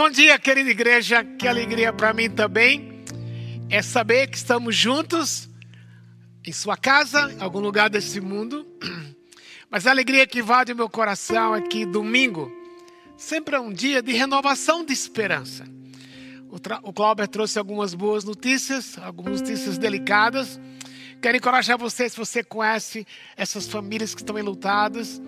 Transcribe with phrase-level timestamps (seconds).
[0.00, 1.22] Bom dia, querida igreja.
[1.22, 3.04] Que alegria para mim também
[3.68, 5.46] é saber que estamos juntos
[6.42, 8.66] em sua casa, em algum lugar desse mundo.
[9.70, 12.50] Mas a alegria que invade o meu coração é que domingo
[13.14, 15.66] sempre é um dia de renovação de esperança.
[16.82, 20.58] O, Cláudio trouxe algumas boas notícias, algumas notícias delicadas.
[21.20, 23.06] Quero encorajar você, se você conhece
[23.36, 25.20] essas famílias que estão enlutadas,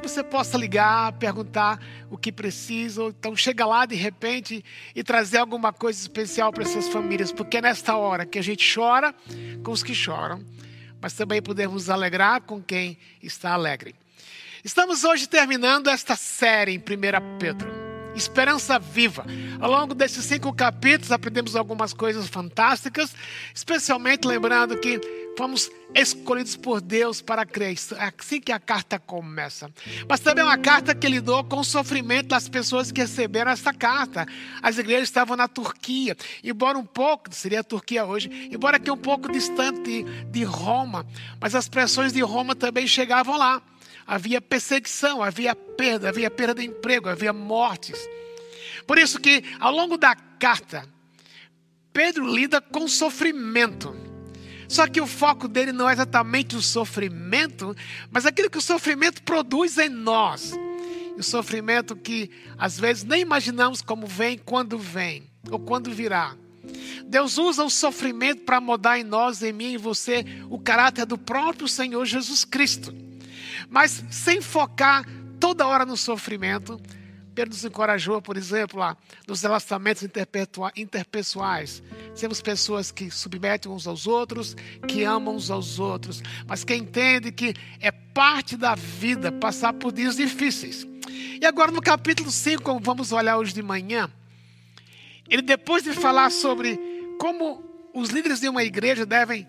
[0.00, 1.80] que você possa ligar, perguntar
[2.10, 4.64] o que precisa, então chega lá de repente
[4.94, 8.74] e trazer alguma coisa especial para essas famílias, porque é nesta hora que a gente
[8.74, 9.14] chora
[9.62, 10.44] com os que choram,
[11.00, 13.94] mas também podemos alegrar com quem está alegre.
[14.64, 17.79] Estamos hoje terminando esta série em 1 Pedro.
[18.14, 19.24] Esperança viva.
[19.60, 23.14] Ao longo desses cinco capítulos, aprendemos algumas coisas fantásticas,
[23.54, 25.00] especialmente lembrando que
[25.36, 27.76] fomos escolhidos por Deus para crer.
[27.98, 29.70] É assim que a carta começa.
[30.08, 33.72] Mas também é uma carta que lidou com o sofrimento das pessoas que receberam essa
[33.72, 34.26] carta.
[34.62, 38.96] As igrejas estavam na Turquia, embora um pouco, seria a Turquia hoje, embora aqui um
[38.96, 41.06] pouco distante de Roma,
[41.40, 43.62] mas as pressões de Roma também chegavam lá.
[44.06, 47.98] Havia perseguição, havia perda, havia perda de emprego, havia mortes.
[48.86, 50.84] Por isso que ao longo da carta,
[51.92, 53.94] Pedro lida com sofrimento.
[54.68, 57.74] Só que o foco dele não é exatamente o sofrimento,
[58.10, 60.52] mas aquilo que o sofrimento produz em nós.
[61.18, 66.36] O sofrimento que às vezes nem imaginamos como vem, quando vem, ou quando virá.
[67.04, 71.04] Deus usa o sofrimento para mudar em nós, em mim e em você, o caráter
[71.04, 72.94] do próprio Senhor Jesus Cristo.
[73.70, 75.06] Mas sem focar
[75.38, 76.78] toda hora no sofrimento,
[77.34, 78.96] Pedro nos encorajou, por exemplo, lá,
[79.26, 80.02] nos relacionamentos
[80.76, 81.82] interpessoais.
[82.18, 87.30] Temos pessoas que submetem uns aos outros, que amam uns aos outros, mas que entende
[87.32, 90.86] que é parte da vida passar por dias difíceis.
[91.40, 94.10] E agora no capítulo 5, como vamos olhar hoje de manhã,
[95.28, 96.78] ele depois de falar sobre
[97.18, 99.46] como os líderes de uma igreja devem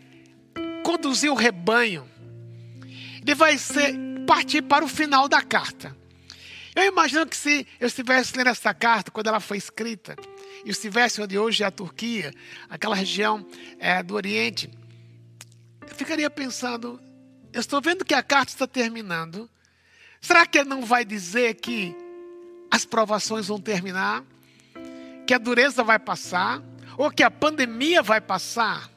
[0.84, 2.08] conduzir o rebanho,
[3.22, 3.94] ele vai ser,
[4.32, 5.94] partir para o final da carta.
[6.74, 10.16] Eu imagino que se eu estivesse lendo essa carta quando ela foi escrita,
[10.64, 12.34] e estivesse onde hoje é a Turquia,
[12.70, 13.46] aquela região
[13.78, 14.72] é, do Oriente,
[15.82, 16.98] eu ficaria pensando:
[17.52, 19.50] eu estou vendo que a carta está terminando.
[20.22, 21.94] Será que ele não vai dizer que
[22.72, 24.24] as provações vão terminar?
[25.28, 26.64] Que a dureza vai passar?
[26.98, 28.90] Ou que a pandemia vai passar?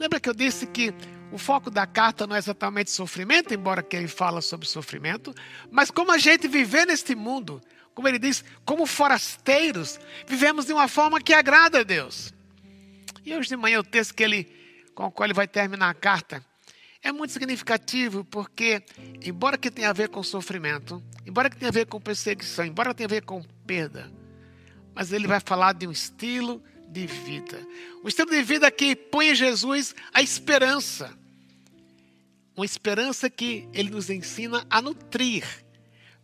[0.00, 0.92] Lembra que eu disse que
[1.32, 5.34] o foco da carta não é exatamente sofrimento, embora que ele fala sobre sofrimento,
[5.70, 7.60] mas como a gente viver neste mundo,
[7.94, 12.32] como ele diz, como forasteiros, vivemos de uma forma que agrada a Deus.
[13.24, 14.50] E hoje de manhã o texto que ele,
[14.94, 16.44] com o qual ele vai terminar a carta
[17.02, 18.82] é muito significativo, porque,
[19.24, 22.92] embora que tenha a ver com sofrimento, embora que tenha a ver com perseguição, embora
[22.92, 24.12] tenha a ver com perda,
[24.94, 27.58] mas ele vai falar de um estilo de vida.
[28.04, 31.16] Um estilo de vida que põe em Jesus a esperança.
[32.60, 35.46] Uma esperança que ele nos ensina a nutrir.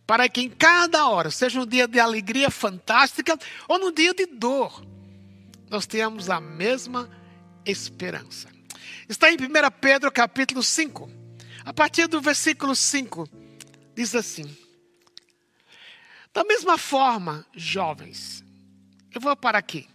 [0.05, 3.35] Para que em cada hora, seja um dia de alegria fantástica
[3.67, 4.85] ou num dia de dor,
[5.67, 7.09] nós tenhamos a mesma
[7.65, 8.49] esperança.
[9.09, 9.39] Está em 1
[9.81, 11.09] Pedro capítulo 5.
[11.65, 13.27] A partir do versículo 5,
[13.95, 14.55] diz assim:
[16.31, 18.43] Da mesma forma, jovens,
[19.11, 19.89] eu vou para aqui.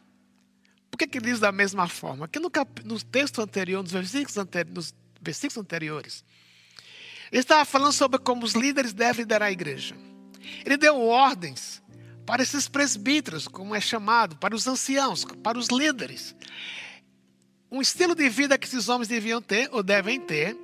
[0.90, 2.26] Por que, que diz da mesma forma?
[2.26, 2.82] Porque no, cap...
[2.84, 4.34] no texto anterior, nos versículos,
[4.74, 6.24] nos versículos anteriores,
[7.32, 9.96] ele estava falando sobre como os líderes devem liderar a igreja.
[10.64, 11.80] Ele deu ordens
[12.26, 16.36] para esses presbíteros, como é chamado, para os anciãos, para os líderes.
[17.70, 20.56] Um estilo de vida que esses homens deviam ter, ou devem ter,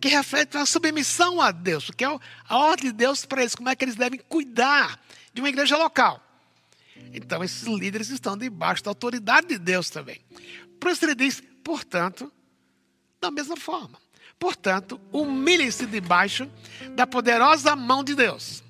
[0.00, 2.08] que reflete uma submissão a Deus, porque é
[2.48, 4.98] a ordem de Deus para eles, como é que eles devem cuidar
[5.34, 6.22] de uma igreja local.
[7.12, 10.18] Então, esses líderes estão debaixo da autoridade de Deus também.
[10.80, 12.32] Por isso ele diz, portanto,
[13.20, 13.98] da mesma forma.
[14.38, 16.50] Portanto, humilhem-se debaixo
[16.94, 18.62] da poderosa mão de Deus.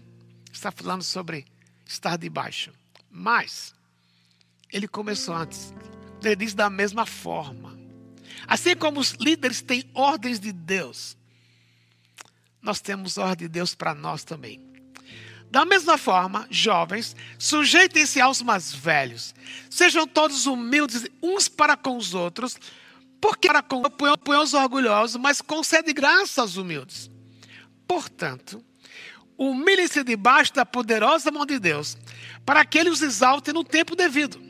[0.53, 1.45] Está falando sobre
[1.85, 2.73] estar debaixo.
[3.11, 3.75] Mas,
[4.73, 5.75] ele começou antes.
[6.23, 7.77] Ele diz da mesma forma.
[8.47, 11.17] Assim como os líderes têm ordens de Deus,
[12.63, 14.65] nós temos ordem de Deus para nós também.
[15.51, 19.35] Da mesma forma, jovens, sujeitem-se aos mais velhos.
[19.71, 22.57] Sejam todos humildes uns para com os outros,
[23.21, 23.83] porque para com
[24.41, 27.11] os orgulhosos, mas concede graça aos humildes.
[27.87, 28.65] Portanto,
[29.39, 31.97] humilhem-se debaixo da poderosa mão de Deus,
[32.45, 34.41] para que ele os exalte no tempo devido.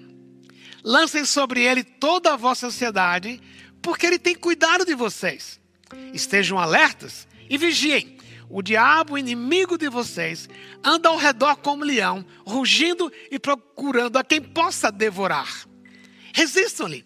[0.82, 3.40] Lancem sobre ele toda a vossa ansiedade,
[3.82, 5.60] porque ele tem cuidado de vocês.
[6.12, 8.16] Estejam alertas e vigiem
[8.48, 10.48] o diabo, inimigo de vocês,
[10.82, 15.66] anda ao redor como um leão, rugindo e procurando a quem possa devorar.
[16.32, 17.04] Resistam-lhe,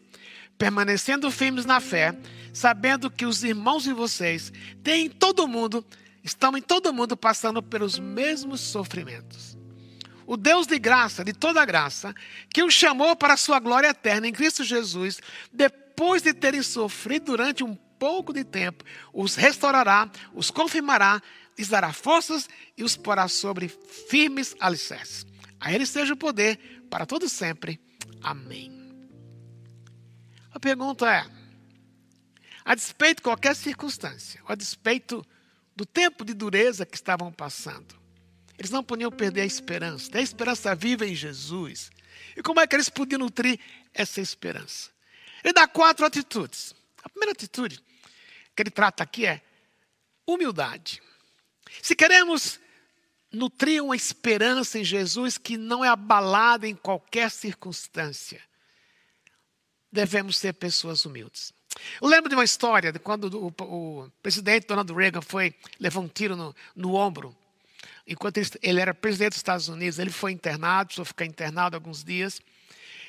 [0.61, 2.15] permanecendo firmes na fé,
[2.53, 4.53] sabendo que os irmãos de vocês
[4.85, 5.83] têm em todo mundo,
[6.23, 9.57] estão em todo mundo passando pelos mesmos sofrimentos.
[10.27, 12.15] O Deus de graça, de toda graça,
[12.53, 15.19] que os chamou para a sua glória eterna em Cristo Jesus,
[15.51, 18.85] depois de terem sofrido durante um pouco de tempo,
[19.15, 21.23] os restaurará, os confirmará,
[21.57, 23.73] lhes dará forças e os porá sobre
[24.11, 25.25] firmes alicerces.
[25.59, 27.81] A Ele seja o poder para todo sempre.
[28.23, 28.80] Amém.
[30.61, 31.27] A pergunta é:
[32.63, 35.27] a despeito de qualquer circunstância, a despeito
[35.75, 37.99] do tempo de dureza que estavam passando,
[38.59, 41.91] eles não podiam perder a esperança, a esperança viva em Jesus.
[42.37, 43.59] E como é que eles podiam nutrir
[43.95, 44.91] essa esperança?
[45.43, 46.75] Ele dá quatro atitudes.
[47.03, 47.83] A primeira atitude
[48.55, 49.41] que ele trata aqui é
[50.27, 51.03] humildade.
[51.81, 52.61] Se queremos
[53.33, 58.50] nutrir uma esperança em Jesus que não é abalada em qualquer circunstância,
[59.93, 61.53] devemos ser pessoas humildes.
[62.01, 66.09] Eu lembro de uma história de quando o, o presidente Donald Reagan foi levar um
[66.09, 67.37] tiro no, no ombro.
[68.07, 72.03] Enquanto ele, ele era presidente dos Estados Unidos, ele foi internado, precisou ficar internado alguns
[72.03, 72.41] dias.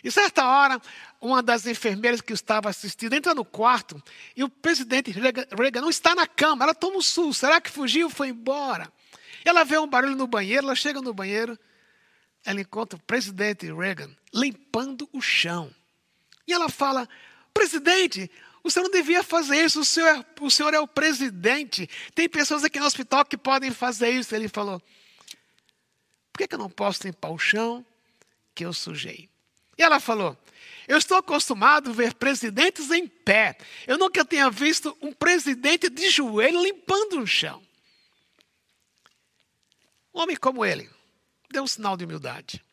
[0.04, 0.82] E certa hora,
[1.20, 4.02] uma das enfermeiras que estava assistindo entra no quarto
[4.36, 6.64] e o presidente Reagan não está na cama.
[6.64, 7.42] Ela toma um susto.
[7.42, 8.10] Será que fugiu?
[8.10, 8.92] Foi embora.
[9.46, 11.58] Ela vê um barulho no banheiro, ela chega no banheiro,
[12.46, 15.74] ela encontra o presidente Reagan limpando o chão.
[16.48, 17.08] E ela fala:
[17.54, 18.30] Presidente,
[18.64, 21.90] o senhor não devia fazer isso, o senhor, é, o senhor é o presidente.
[22.14, 24.36] Tem pessoas aqui no hospital que podem fazer isso.
[24.36, 24.80] Ele falou:
[26.32, 27.86] Por que, que eu não posso limpar o chão
[28.54, 29.30] que eu sujei?
[29.78, 30.38] E ela falou:
[30.88, 33.58] Eu estou acostumado a ver presidentes em pé.
[33.88, 37.62] Eu nunca tinha visto um presidente de joelho limpando o chão.
[40.14, 40.90] Um homem como ele
[41.50, 42.64] deu um sinal de humildade.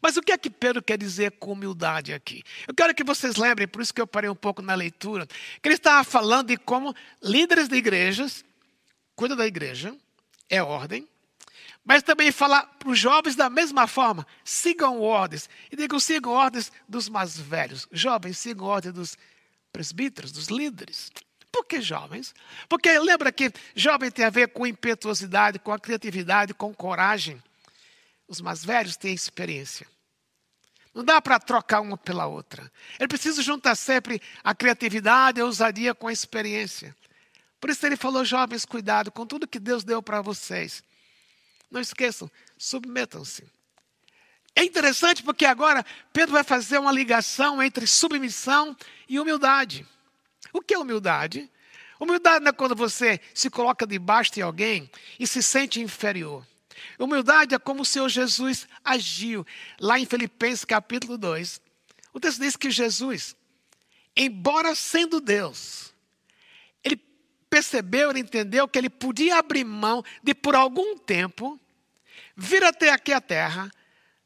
[0.00, 2.42] Mas o que é que Pedro quer dizer com humildade aqui?
[2.66, 5.68] Eu quero que vocês lembrem, por isso que eu parei um pouco na leitura, que
[5.68, 8.44] ele estava falando de como líderes de igrejas
[9.18, 9.96] cuidam da igreja,
[10.48, 11.06] é ordem,
[11.84, 15.50] mas também falar para os jovens da mesma forma: sigam ordens.
[15.72, 17.88] E digam, sigam ordens dos mais velhos.
[17.90, 19.18] Jovens, sigam ordens dos
[19.72, 21.10] presbíteros, dos líderes.
[21.50, 22.32] Por que jovens?
[22.68, 27.42] Porque lembra que jovem tem a ver com impetuosidade, com a criatividade, com coragem.
[28.28, 29.86] Os mais velhos têm experiência.
[30.94, 32.70] Não dá para trocar uma pela outra.
[32.98, 36.94] Ele precisa juntar sempre a criatividade, a ousadia com a experiência.
[37.60, 40.82] Por isso ele falou, jovens, cuidado com tudo que Deus deu para vocês.
[41.70, 43.44] Não esqueçam, submetam-se.
[44.54, 48.76] É interessante porque agora Pedro vai fazer uma ligação entre submissão
[49.08, 49.86] e humildade.
[50.52, 51.50] O que é humildade?
[52.00, 56.46] Humildade não é quando você se coloca debaixo de alguém e se sente inferior.
[56.98, 59.46] Humildade é como o Senhor Jesus agiu.
[59.80, 61.60] Lá em Filipenses capítulo 2,
[62.12, 63.36] o texto diz que Jesus,
[64.16, 65.94] embora sendo Deus,
[67.48, 71.58] percebeu, ele entendeu que ele podia abrir mão de, por algum tempo,
[72.36, 73.70] vir até aqui a terra,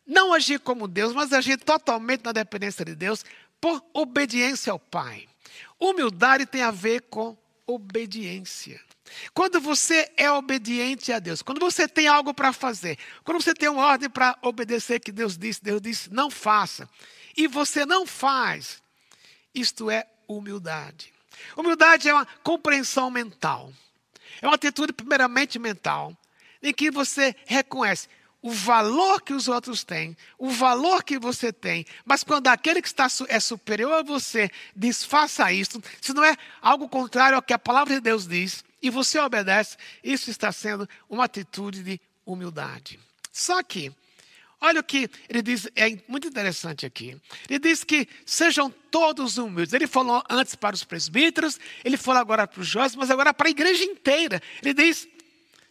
[0.06, 3.24] não agir como Deus, mas agir totalmente na dependência de Deus,
[3.60, 5.28] por obediência ao Pai.
[5.78, 8.80] Humildade tem a ver com obediência.
[9.34, 13.68] Quando você é obediente a Deus, quando você tem algo para fazer, quando você tem
[13.68, 16.88] uma ordem para obedecer que Deus disse, Deus disse, não faça,
[17.36, 18.82] e você não faz,
[19.54, 21.12] isto é humildade.
[21.56, 23.72] Humildade é uma compreensão mental.
[24.40, 26.16] É uma atitude, primeiramente, mental,
[26.62, 28.08] em que você reconhece
[28.42, 32.88] o valor que os outros têm, o valor que você tem, mas quando aquele que
[32.88, 37.52] está é superior a você diz faça isso, se não é algo contrário ao que
[37.52, 42.98] a palavra de Deus diz, e você obedece, isso está sendo uma atitude de humildade.
[43.32, 43.92] Só que
[44.64, 47.20] Olha o que ele diz, é muito interessante aqui.
[47.50, 49.72] Ele diz que sejam todos humildes.
[49.72, 53.48] Ele falou antes para os presbíteros, ele falou agora para os jovens, mas agora para
[53.48, 54.40] a igreja inteira.
[54.62, 55.08] Ele diz: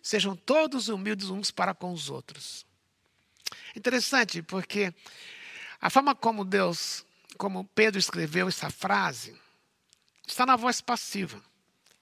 [0.04, 2.66] sejam todos humildes uns para com os outros.
[3.78, 4.94] Interessante, porque
[5.80, 7.06] a forma como Deus,
[7.38, 9.34] como Pedro escreveu essa frase,
[10.28, 11.42] está na voz passiva.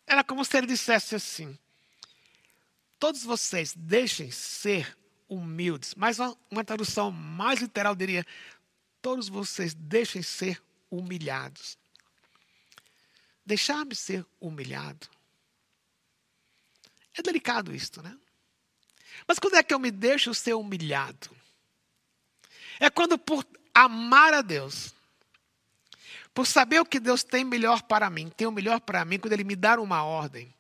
[0.09, 1.55] Era como se ele dissesse assim:
[2.97, 4.97] Todos vocês deixem ser
[5.29, 5.93] humildes.
[5.95, 8.25] Mas uma, uma tradução mais literal diria:
[9.03, 11.77] todos vocês deixem ser humilhados.
[13.45, 15.07] Deixar-me ser humilhado.
[17.15, 18.17] É delicado isto, né?
[19.27, 21.29] Mas quando é que eu me deixo ser humilhado?
[22.79, 24.93] É quando, por amar a Deus,
[26.39, 29.33] por saber o que Deus tem melhor para mim, tem o melhor para mim, quando
[29.33, 30.55] Ele me dá uma ordem,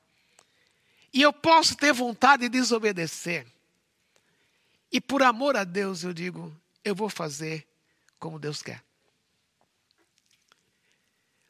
[1.13, 3.47] E eu posso ter vontade de desobedecer.
[4.91, 7.65] E por amor a Deus eu digo, eu vou fazer
[8.19, 8.83] como Deus quer.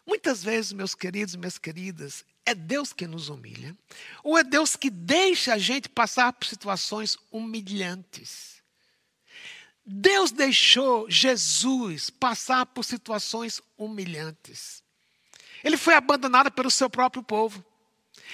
[0.05, 3.75] Muitas vezes, meus queridos e minhas queridas, é Deus que nos humilha,
[4.23, 8.58] ou é Deus que deixa a gente passar por situações humilhantes.
[9.91, 14.83] Deus deixou Jesus passar por situações humilhantes.
[15.63, 17.65] Ele foi abandonado pelo seu próprio povo.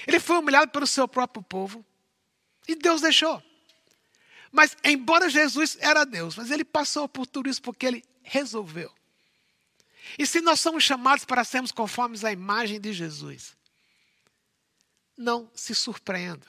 [0.05, 1.85] Ele foi humilhado pelo seu próprio povo.
[2.67, 3.41] E Deus deixou.
[4.51, 8.93] Mas, embora Jesus era Deus, mas ele passou por tudo isso porque ele resolveu.
[10.19, 13.55] E se nós somos chamados para sermos conformes à imagem de Jesus,
[15.15, 16.45] não se surpreenda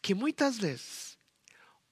[0.00, 1.11] que muitas vezes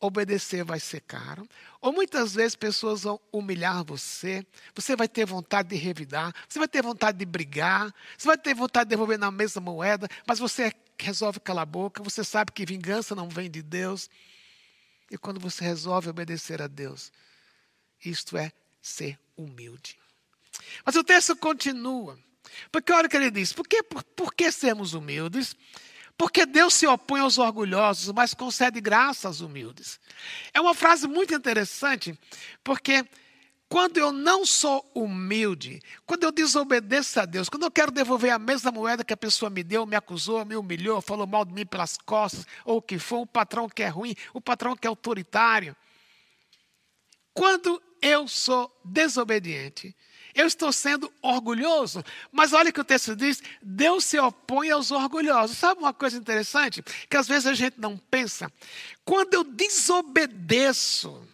[0.00, 1.46] obedecer vai ser caro,
[1.80, 6.66] ou muitas vezes pessoas vão humilhar você, você vai ter vontade de revidar, você vai
[6.66, 10.72] ter vontade de brigar, você vai ter vontade de devolver na mesma moeda, mas você
[10.98, 14.08] resolve calar a boca, você sabe que vingança não vem de Deus.
[15.10, 17.12] E quando você resolve obedecer a Deus,
[18.04, 19.98] isto é ser humilde.
[20.84, 22.18] Mas o texto continua.
[22.70, 25.54] Porque olha o que ele diz: por que, por, por que sermos humildes?
[26.20, 29.98] Porque Deus se opõe aos orgulhosos, mas concede graça aos humildes.
[30.52, 32.14] É uma frase muito interessante,
[32.62, 33.06] porque
[33.70, 38.38] quando eu não sou humilde, quando eu desobedeço a Deus, quando eu quero devolver a
[38.38, 41.64] mesma moeda que a pessoa me deu, me acusou, me humilhou, falou mal de mim
[41.64, 44.90] pelas costas, ou o que for, o patrão que é ruim, o patrão que é
[44.90, 45.74] autoritário.
[47.32, 49.96] Quando eu sou desobediente,
[50.34, 52.04] eu estou sendo orgulhoso.
[52.30, 55.56] Mas olha o que o texto diz: Deus se opõe aos orgulhosos.
[55.56, 56.82] Sabe uma coisa interessante?
[57.08, 58.50] Que às vezes a gente não pensa.
[59.04, 61.26] Quando eu desobedeço,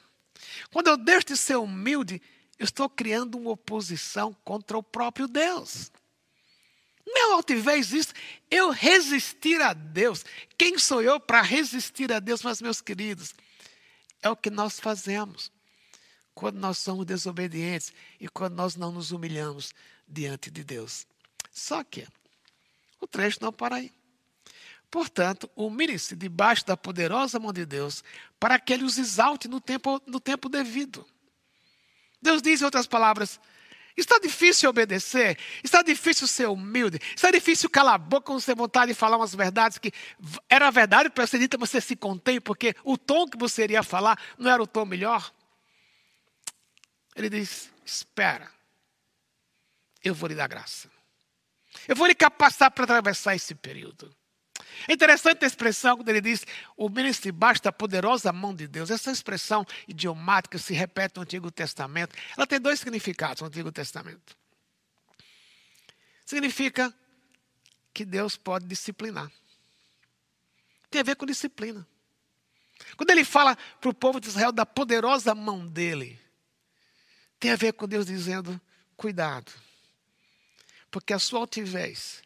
[0.70, 2.20] quando eu deixo de ser humilde,
[2.58, 5.90] eu estou criando uma oposição contra o próprio Deus.
[7.06, 8.12] Não é altivez isso,
[8.50, 10.24] eu resistir a Deus.
[10.58, 13.32] Quem sou eu para resistir a Deus, mas meus queridos?
[14.20, 15.52] É o que nós fazemos
[16.36, 19.72] quando nós somos desobedientes e quando nós não nos humilhamos
[20.06, 21.06] diante de Deus.
[21.50, 22.06] Só que
[23.00, 23.90] o trecho não para aí.
[24.90, 28.04] Portanto, humilhe-se debaixo da poderosa mão de Deus,
[28.38, 31.06] para que ele os exalte no tempo, no tempo devido.
[32.20, 33.40] Deus diz, em outras palavras,
[33.96, 38.92] está difícil obedecer, está difícil ser humilde, está difícil calar a boca quando você vontade
[38.92, 39.90] de falar umas verdades que
[40.50, 43.82] era verdade para ser dita, mas você se contém, porque o tom que você iria
[43.82, 45.32] falar não era o tom melhor.
[47.16, 48.48] Ele diz: Espera,
[50.04, 50.90] eu vou lhe dar graça.
[51.88, 54.14] Eu vou lhe capacitar para atravessar esse período.
[54.88, 56.46] É interessante a expressão quando ele diz:
[56.76, 58.90] o ministro basta a poderosa mão de Deus.
[58.90, 62.14] Essa expressão idiomática se repete no Antigo Testamento.
[62.36, 64.36] Ela tem dois significados no Antigo Testamento.
[66.24, 66.94] Significa
[67.94, 69.30] que Deus pode disciplinar.
[70.90, 71.86] Tem a ver com disciplina.
[72.96, 76.20] Quando ele fala para o povo de Israel da poderosa mão dele,
[77.38, 78.60] tem a ver com Deus dizendo:
[78.96, 79.52] cuidado,
[80.90, 82.22] porque a sua altivez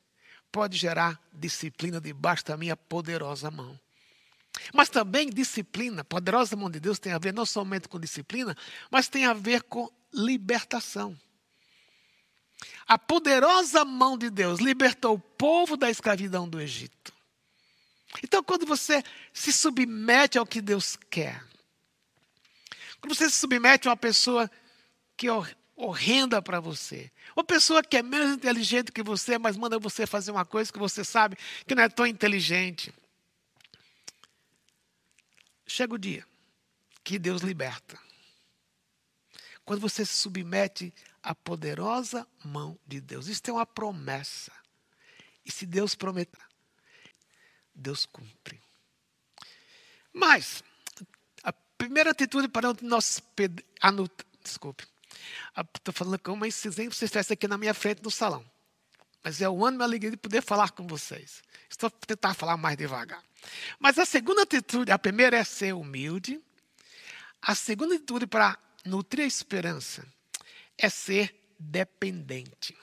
[0.51, 3.79] pode gerar disciplina debaixo da minha poderosa mão.
[4.75, 8.57] Mas também disciplina, poderosa mão de Deus tem a ver não somente com disciplina,
[8.91, 11.17] mas tem a ver com libertação.
[12.87, 17.13] A poderosa mão de Deus libertou o povo da escravidão do Egito.
[18.25, 19.03] Então, quando você
[19.33, 21.43] se submete ao que Deus quer,
[23.01, 24.51] quando você se submete a uma pessoa
[25.21, 25.33] que é
[25.77, 27.13] horrenda para você.
[27.37, 30.79] Uma pessoa que é menos inteligente que você, mas manda você fazer uma coisa que
[30.79, 31.37] você sabe
[31.67, 32.91] que não é tão inteligente.
[35.67, 36.27] Chega o dia
[37.05, 37.99] que Deus liberta.
[39.63, 40.91] Quando você se submete
[41.23, 43.27] à poderosa mão de Deus.
[43.27, 44.53] Isso é uma promessa.
[45.45, 46.41] E se Deus prometer,
[47.75, 48.59] Deus cumpre.
[50.15, 50.65] Mas,
[51.43, 53.23] a primeira atitude para nós.
[54.43, 54.89] Desculpe.
[55.75, 58.45] Estou falando como se você estivesse aqui na minha frente no salão.
[59.23, 61.43] Mas é o ano da alegria de poder falar com vocês.
[61.69, 63.23] Estou a tentar falar mais devagar.
[63.79, 66.41] Mas a segunda atitude, a primeira é ser humilde.
[67.43, 70.07] A segunda atitude para nutrir a esperança
[70.77, 72.77] é ser dependente.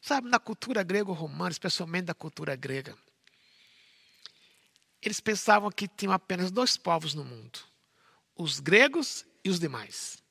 [0.00, 2.96] Sabe, na cultura grego-romana, especialmente na cultura grega,
[5.02, 7.58] eles pensavam que tinham apenas dois povos no mundo:
[8.36, 10.22] os gregos e os demais.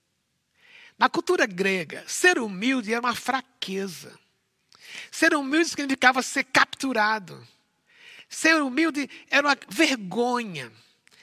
[1.00, 4.20] Na cultura grega, ser humilde era uma fraqueza.
[5.10, 7.48] Ser humilde significava ser capturado.
[8.28, 10.70] Ser humilde era uma vergonha.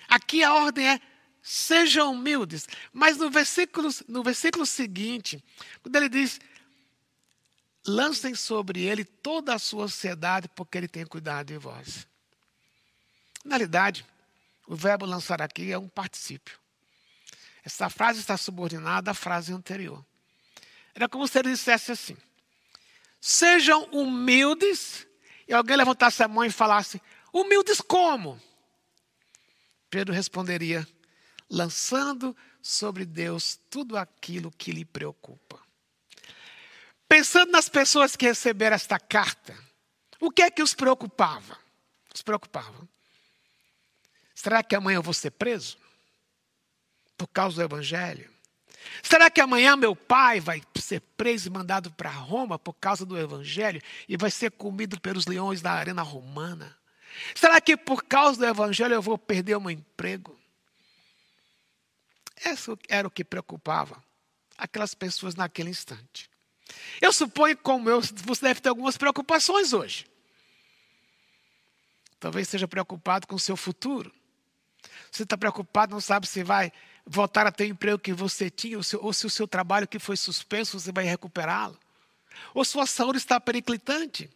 [0.08, 1.00] Aqui a ordem é
[1.42, 2.66] sejam humildes.
[2.90, 5.44] Mas no versículo, no versículo seguinte,
[5.82, 6.40] quando ele diz:
[7.86, 12.08] lancem sobre ele toda a sua ansiedade, porque ele tem cuidado de vós.
[13.44, 14.06] Na realidade,
[14.66, 16.58] o verbo lançar aqui é um particípio.
[17.66, 20.06] Essa frase está subordinada à frase anterior.
[20.94, 22.16] Era como se ele dissesse assim:
[23.20, 25.04] Sejam humildes,
[25.48, 28.40] e alguém levantasse a mão e falasse: Humildes como?
[29.90, 30.86] Pedro responderia:
[31.50, 35.60] lançando sobre Deus tudo aquilo que lhe preocupa.
[37.08, 39.58] Pensando nas pessoas que receberam esta carta,
[40.20, 41.58] o que é que os preocupava?
[42.14, 42.88] Os preocupava.
[44.36, 45.76] Será que amanhã eu vou ser preso?
[47.16, 48.30] Por causa do Evangelho?
[49.02, 53.18] Será que amanhã meu pai vai ser preso e mandado para Roma por causa do
[53.18, 56.76] Evangelho e vai ser comido pelos leões da arena romana?
[57.34, 60.38] Será que por causa do Evangelho eu vou perder o meu emprego?
[62.44, 64.02] Isso era o que preocupava
[64.56, 66.30] aquelas pessoas naquele instante.
[67.00, 70.06] Eu suponho, como eu, você deve ter algumas preocupações hoje.
[72.18, 74.12] Talvez esteja preocupado com o seu futuro.
[75.10, 76.72] Você está preocupado, não sabe se vai
[77.06, 79.86] voltar a ter o emprego que você tinha, ou se, ou se o seu trabalho
[79.86, 81.78] que foi suspenso, você vai recuperá-lo.
[82.52, 84.28] Ou sua saúde está periclitante.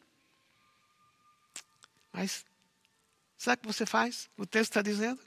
[2.12, 2.44] Mas,
[3.36, 4.30] sabe o que você faz?
[4.36, 5.20] O texto está dizendo: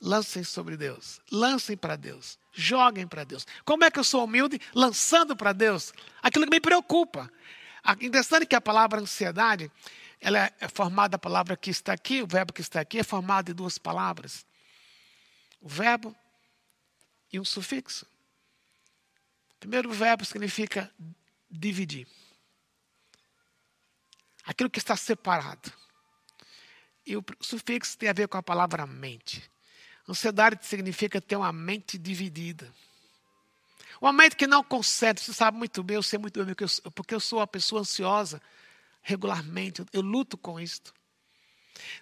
[0.00, 3.46] lancem sobre Deus, lancem para Deus, joguem para Deus.
[3.64, 4.60] Como é que eu sou humilde?
[4.74, 7.30] Lançando para Deus aquilo que me preocupa.
[8.00, 9.70] Interessante que a palavra ansiedade,
[10.20, 13.46] ela é formada, a palavra que está aqui, o verbo que está aqui, é formado
[13.46, 14.46] de duas palavras.
[15.60, 16.14] O verbo
[17.32, 18.04] e um sufixo.
[19.54, 20.92] O primeiro verbo significa
[21.50, 22.06] dividir.
[24.44, 25.72] Aquilo que está separado.
[27.06, 29.48] E o sufixo tem a ver com a palavra mente.
[30.08, 32.72] Ansiedade significa ter uma mente dividida.
[34.00, 35.22] Uma mente que não concentra.
[35.22, 36.54] Você sabe muito bem, eu sei muito bem,
[36.94, 38.42] porque eu sou uma pessoa ansiosa
[39.00, 39.84] regularmente.
[39.92, 40.92] Eu luto com isto.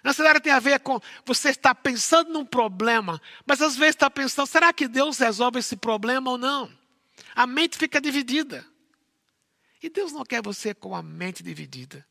[0.03, 4.47] Ansiedade tem a ver com você estar pensando num problema, mas às vezes está pensando:
[4.47, 6.71] será que Deus resolve esse problema ou não?
[7.35, 8.65] A mente fica dividida.
[9.81, 12.05] E Deus não quer você com a mente dividida.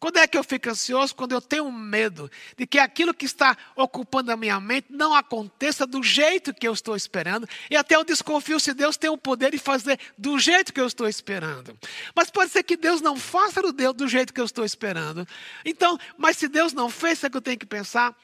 [0.00, 1.14] Quando é que eu fico ansioso?
[1.14, 5.86] Quando eu tenho medo de que aquilo que está ocupando a minha mente não aconteça
[5.86, 7.46] do jeito que eu estou esperando.
[7.70, 10.86] E até eu desconfio se Deus tem o poder de fazer do jeito que eu
[10.86, 11.78] estou esperando.
[12.14, 15.28] Mas pode ser que Deus não faça do jeito que eu estou esperando.
[15.66, 18.16] Então, mas se Deus não fez, é que eu tenho que pensar.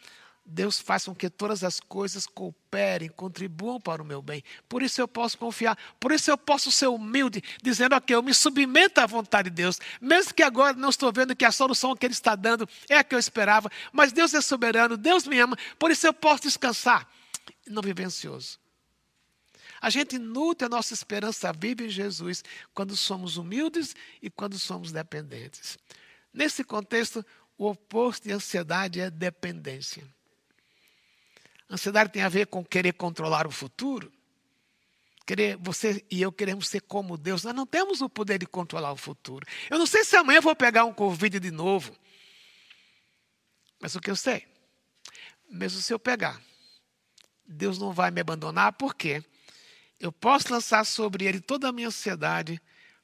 [0.46, 4.44] Deus faz com que todas as coisas cooperem, contribuam para o meu bem.
[4.68, 8.32] Por isso eu posso confiar, por isso eu posso ser humilde, dizendo que eu me
[8.32, 12.06] submeto à vontade de Deus, mesmo que agora não estou vendo que a solução que
[12.06, 15.56] Ele está dando é a que eu esperava, mas Deus é soberano, Deus me ama,
[15.78, 17.08] por isso eu posso descansar
[17.70, 18.58] não viver ansioso.
[19.80, 24.90] A gente nutre a nossa esperança viva em Jesus quando somos humildes e quando somos
[24.90, 25.78] dependentes.
[26.32, 27.24] Nesse contexto,
[27.58, 30.06] o oposto de ansiedade é dependência.
[31.68, 34.12] Ansiedade tem a ver com querer controlar o futuro.
[35.26, 37.42] Querer, você e eu queremos ser como Deus.
[37.42, 39.44] Nós não temos o poder de controlar o futuro.
[39.68, 41.96] Eu não sei se amanhã eu vou pegar um Covid de novo.
[43.80, 44.46] Mas o que eu sei?
[45.50, 46.40] Mesmo se eu pegar,
[47.46, 49.22] Deus não vai me abandonar, porque
[49.98, 52.60] eu posso lançar sobre Ele toda a minha ansiedade,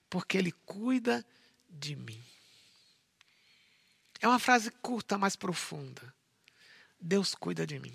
[0.09, 1.25] porque Ele cuida
[1.69, 2.23] de mim.
[4.21, 6.15] É uma frase curta, mas profunda.
[7.01, 7.95] Deus cuida de mim.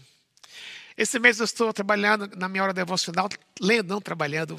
[0.97, 3.29] Esse mês eu estou trabalhando na minha hora devocional,
[3.61, 4.57] lendo, não trabalhando,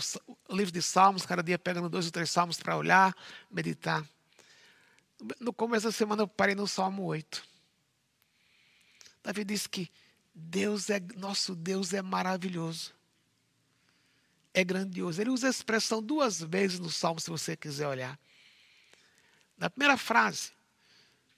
[0.48, 3.12] o livro de Salmos, cada dia pegando dois ou três salmos para olhar,
[3.50, 4.06] meditar.
[5.40, 7.42] No começo da semana eu parei no Salmo 8.
[9.24, 9.90] Davi disse que
[10.32, 12.94] Deus é, nosso Deus é maravilhoso.
[14.54, 15.20] É grandioso.
[15.20, 18.16] Ele usa a expressão duas vezes no Salmo, se você quiser olhar.
[19.56, 20.52] Na primeira frase,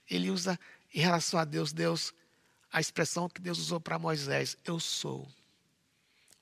[0.07, 0.59] ele usa
[0.93, 2.13] em relação a Deus, Deus
[2.71, 5.27] a expressão que Deus usou para Moisés: Eu sou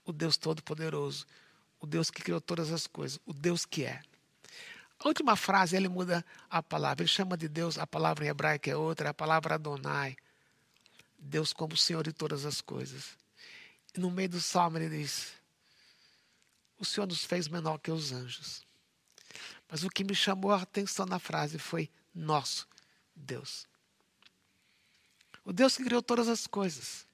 [0.05, 1.25] o Deus Todo-Poderoso,
[1.79, 4.01] o Deus que criou todas as coisas, o Deus que é.
[4.99, 8.69] A última frase ele muda a palavra, ele chama de Deus, a palavra em hebraico
[8.69, 10.15] é outra, a palavra Adonai.
[11.17, 13.17] Deus como Senhor de todas as coisas.
[13.95, 15.33] E no meio do salmo ele diz:
[16.77, 18.61] O Senhor nos fez menor que os anjos.
[19.69, 22.67] Mas o que me chamou a atenção na frase foi nosso
[23.15, 23.68] Deus.
[25.45, 27.08] O Deus que criou todas as coisas.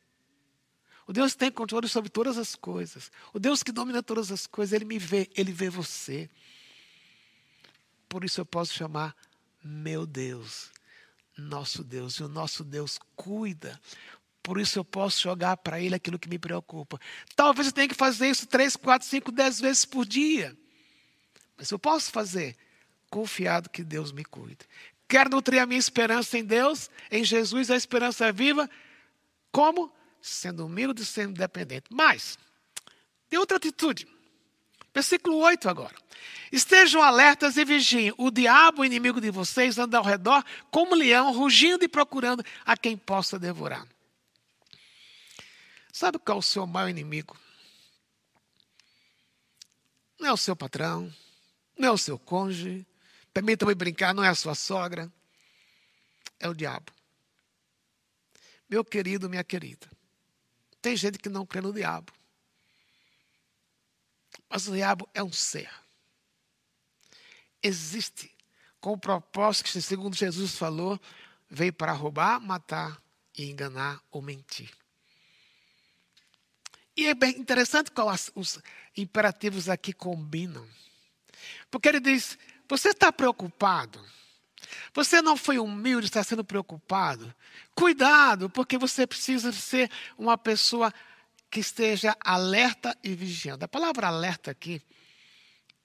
[1.07, 3.11] O Deus que tem controle sobre todas as coisas.
[3.33, 6.29] O Deus que domina todas as coisas, Ele me vê, Ele vê você.
[8.09, 9.15] Por isso eu posso chamar
[9.63, 10.71] meu Deus,
[11.37, 12.15] nosso Deus.
[12.15, 13.79] E o nosso Deus cuida.
[14.41, 16.99] Por isso eu posso jogar para Ele aquilo que me preocupa.
[17.35, 20.57] Talvez eu tenha que fazer isso três, quatro, cinco, dez vezes por dia.
[21.57, 22.55] Mas eu posso fazer,
[23.09, 24.65] confiado que Deus me cuida.
[25.07, 28.69] Quero nutrir a minha esperança em Deus, em Jesus, a esperança viva.
[29.51, 29.93] Como?
[30.21, 31.85] Sendo humilde e sendo independente.
[31.91, 32.37] Mas,
[33.29, 34.07] tem outra atitude.
[34.93, 35.95] Versículo 8 agora.
[36.51, 38.13] Estejam alertas e vigiem.
[38.17, 42.77] O diabo, o inimigo de vocês, anda ao redor como leão, rugindo e procurando a
[42.77, 43.85] quem possa devorar.
[45.91, 47.37] Sabe qual é o seu maior inimigo?
[50.19, 51.13] Não é o seu patrão,
[51.77, 52.85] não é o seu cônjuge,
[53.35, 55.11] permita-me brincar, não é a sua sogra,
[56.39, 56.89] é o diabo.
[58.69, 59.91] Meu querido, minha querida,
[60.81, 62.13] tem gente que não crê no diabo.
[64.49, 65.69] Mas o diabo é um ser.
[67.61, 68.33] Existe
[68.79, 70.97] com o propósito que, segundo Jesus falou,
[71.49, 73.01] veio para roubar, matar
[73.37, 74.71] e enganar ou mentir.
[76.95, 78.59] E é bem interessante como os
[78.95, 80.65] imperativos aqui combinam.
[81.69, 84.03] Porque ele diz: você está preocupado?
[84.93, 87.33] Você não foi humilde, está sendo preocupado?
[87.75, 90.93] Cuidado, porque você precisa ser uma pessoa
[91.49, 93.65] que esteja alerta e vigiando.
[93.65, 94.81] A palavra alerta aqui,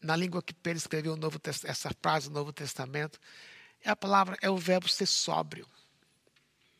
[0.00, 3.20] na língua que Pedro escreveu Novo, essa frase no Novo Testamento,
[3.82, 5.66] é a palavra, é o verbo ser sóbrio.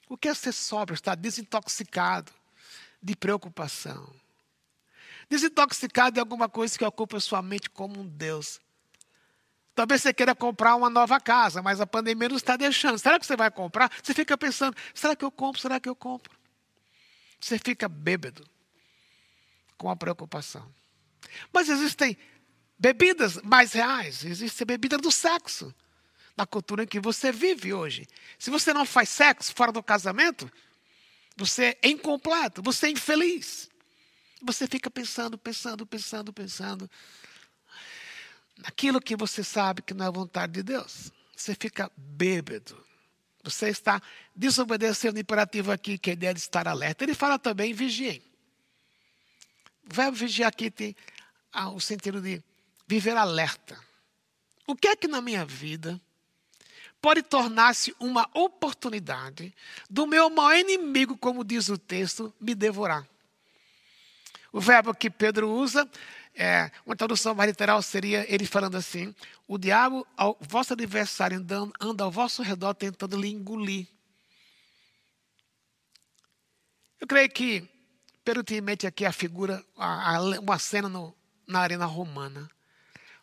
[0.09, 0.95] O que é ser sóbrio?
[0.95, 2.33] Estar desintoxicado
[3.03, 4.13] de preocupação.
[5.29, 8.61] Desintoxicado de alguma coisa que ocupa sua mente como um Deus.
[9.81, 12.99] Talvez você queira comprar uma nova casa, mas a pandemia não está deixando.
[12.99, 13.91] Será que você vai comprar?
[14.03, 15.59] Você fica pensando: será que eu compro?
[15.59, 16.31] Será que eu compro?
[17.41, 18.47] Você fica bêbado
[19.79, 20.71] com a preocupação.
[21.51, 22.15] Mas existem
[22.79, 25.75] bebidas mais reais, existe a bebida do sexo,
[26.37, 28.07] na cultura em que você vive hoje.
[28.39, 30.53] Se você não faz sexo fora do casamento,
[31.39, 33.71] você é incompleto, você é infeliz.
[34.43, 36.91] Você fica pensando, pensando, pensando, pensando
[38.63, 41.13] naquilo que você sabe que não é vontade de Deus.
[41.35, 42.77] Você fica bêbado.
[43.43, 44.01] Você está
[44.37, 47.05] desobedecendo o imperativo aqui, que é a ideia de estar alerta.
[47.05, 48.23] Ele fala também vigiem.
[49.85, 50.95] Verbo vigiar aqui tem
[51.53, 52.43] ah, o sentido de
[52.87, 53.79] viver alerta.
[54.67, 56.01] O que é que na minha vida
[57.01, 59.55] pode tornar-se uma oportunidade
[59.89, 63.09] do meu maior inimigo, como diz o texto, me devorar.
[64.53, 65.89] O verbo que Pedro usa,
[66.35, 69.15] é, uma tradução mais literal seria ele falando assim:
[69.47, 73.87] o diabo, ao vosso adversário, andando, anda ao vosso redor tentando lhe engolir.
[77.01, 77.69] Eu creio que
[78.25, 81.15] Pedro tem em mente aqui a figura, a, a, uma cena no,
[81.47, 82.49] na arena romana.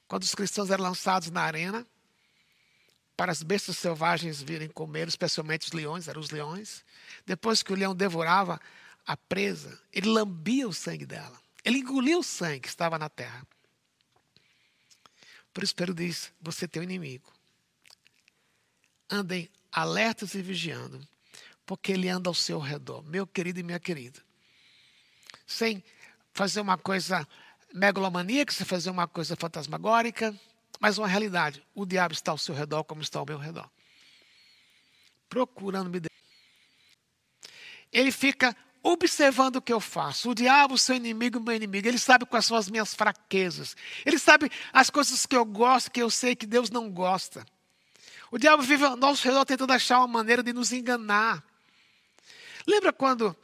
[0.07, 1.85] Quando os cristãos eram lançados na arena,
[3.15, 6.83] para as bestas selvagens virem comer, especialmente os leões, eram os leões.
[7.25, 8.59] Depois que o leão devorava
[9.05, 11.39] a presa, ele lambia o sangue dela.
[11.67, 13.45] Ele engoliu o sangue que estava na terra.
[15.53, 17.29] Por isso Pedro diz: você tem um inimigo.
[19.09, 21.05] Andem alertas e vigiando,
[21.65, 24.23] porque ele anda ao seu redor, meu querido e minha querida.
[25.45, 25.83] Sem
[26.31, 27.27] fazer uma coisa
[27.73, 30.33] megalomaníaca, sem fazer uma coisa fantasmagórica,
[30.79, 33.69] mas uma realidade: o diabo está ao seu redor como está ao meu redor.
[35.27, 36.01] Procurando me.
[37.91, 40.29] Ele fica observando o que eu faço.
[40.29, 43.75] O diabo, seu inimigo, meu inimigo, ele sabe quais são as minhas fraquezas.
[44.05, 47.45] Ele sabe as coisas que eu gosto, que eu sei que Deus não gosta.
[48.31, 51.43] O diabo vive ao nosso redor tentando achar uma maneira de nos enganar.
[52.65, 53.35] Lembra quando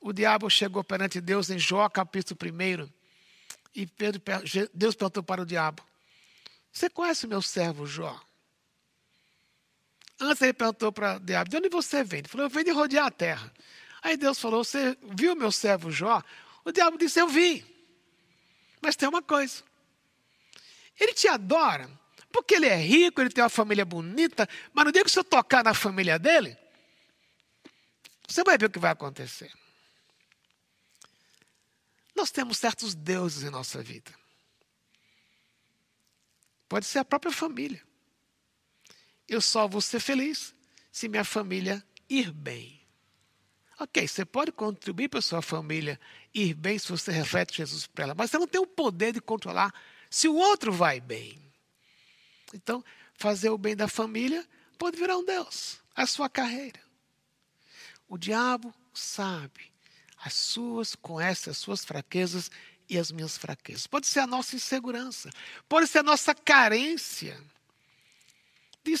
[0.00, 2.88] o diabo chegou perante Deus em Jó, capítulo 1,
[3.74, 4.20] e Pedro,
[4.74, 5.82] Deus perguntou para o diabo:
[6.72, 8.20] você conhece o meu servo Jó?
[10.20, 12.20] Antes ele perguntou para o diabo: De onde você vem?
[12.20, 13.52] Ele falou: Eu venho de rodear a terra.
[14.02, 16.22] Aí Deus falou: Você viu meu servo Jó?
[16.64, 17.64] O diabo disse: Eu vi.
[18.80, 19.62] Mas tem uma coisa:
[20.98, 21.90] Ele te adora,
[22.32, 25.64] porque ele é rico, ele tem uma família bonita, mas no dia que você tocar
[25.64, 26.56] na família dele,
[28.28, 29.50] você vai ver o que vai acontecer.
[32.14, 34.12] Nós temos certos deuses em nossa vida.
[36.68, 37.82] Pode ser a própria família.
[39.26, 40.54] Eu só vou ser feliz
[40.90, 42.77] se minha família ir bem.
[43.80, 46.00] Ok, você pode contribuir para sua família
[46.34, 49.20] ir bem se você reflete Jesus para ela, mas você não tem o poder de
[49.20, 49.72] controlar
[50.10, 51.38] se o outro vai bem.
[52.52, 54.44] Então, fazer o bem da família
[54.76, 56.80] pode virar um Deus, a sua carreira.
[58.08, 59.70] O diabo sabe
[60.24, 62.50] as suas, conhece as suas fraquezas
[62.88, 63.86] e as minhas fraquezas.
[63.86, 65.30] Pode ser a nossa insegurança,
[65.68, 67.40] pode ser a nossa carência
[68.82, 68.94] de,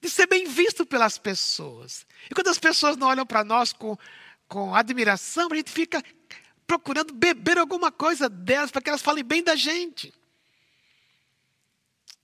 [0.00, 2.06] de ser bem visto pelas pessoas.
[2.30, 3.96] E quando as pessoas não olham para nós com,
[4.48, 6.02] com admiração, a gente fica
[6.66, 10.14] procurando beber alguma coisa delas para que elas falem bem da gente.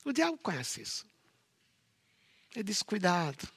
[0.04, 1.06] O diabo conhece isso.
[2.54, 3.48] Ele diz: cuidado.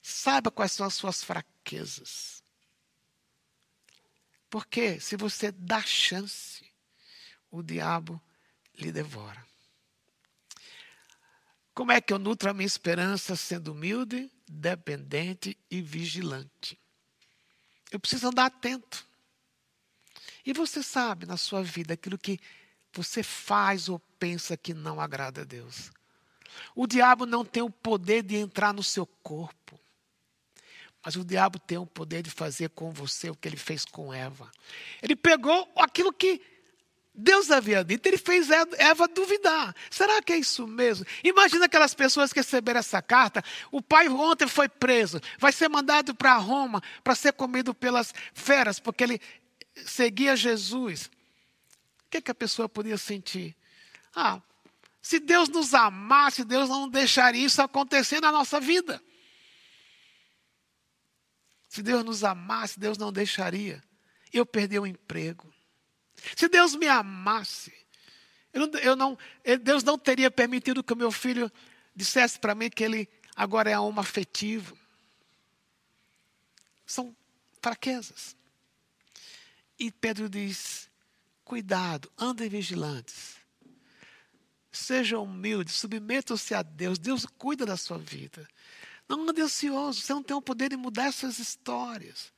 [0.00, 2.42] Saiba quais são as suas fraquezas.
[4.48, 6.64] Porque se você dá chance,
[7.50, 8.20] o diabo
[8.74, 9.44] lhe devora.
[11.78, 16.76] Como é que eu nutro a minha esperança sendo humilde, dependente e vigilante?
[17.88, 19.06] Eu preciso andar atento.
[20.44, 22.40] E você sabe na sua vida aquilo que
[22.92, 25.92] você faz ou pensa que não agrada a Deus.
[26.74, 29.78] O diabo não tem o poder de entrar no seu corpo.
[31.04, 34.12] Mas o diabo tem o poder de fazer com você o que ele fez com
[34.12, 34.50] Eva.
[35.00, 36.42] Ele pegou aquilo que
[37.20, 39.74] Deus havia dito, ele fez Eva duvidar.
[39.90, 41.04] Será que é isso mesmo?
[41.24, 43.42] Imagina aquelas pessoas que receberam essa carta.
[43.72, 48.78] O pai ontem foi preso, vai ser mandado para Roma para ser comido pelas feras,
[48.78, 49.20] porque ele
[49.84, 51.06] seguia Jesus.
[52.06, 53.56] O que, que a pessoa podia sentir?
[54.14, 54.40] Ah,
[55.02, 59.02] se Deus nos amasse, Deus não deixaria isso acontecer na nossa vida.
[61.68, 63.82] Se Deus nos amasse, Deus não deixaria
[64.32, 65.52] eu perder o emprego.
[66.36, 67.72] Se Deus me amasse,
[68.52, 69.18] eu não, eu não,
[69.62, 71.50] Deus não teria permitido que o meu filho
[71.94, 74.76] dissesse para mim que ele agora é um afetivo.
[76.86, 77.14] São
[77.60, 78.36] fraquezas.
[79.78, 80.90] E Pedro diz:
[81.44, 83.36] cuidado, andem vigilantes.
[84.72, 86.98] Sejam humildes, submetam-se a Deus.
[86.98, 88.46] Deus cuida da sua vida.
[89.08, 92.32] Não ande ansioso, você não tem o poder de mudar essas histórias.